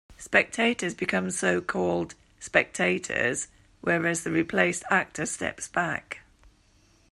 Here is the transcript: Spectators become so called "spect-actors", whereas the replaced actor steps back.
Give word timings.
Spectators 0.17 0.95
become 0.95 1.29
so 1.29 1.61
called 1.61 2.15
"spect-actors", 2.39 3.47
whereas 3.81 4.23
the 4.23 4.31
replaced 4.31 4.83
actor 4.89 5.27
steps 5.27 5.67
back. 5.67 6.21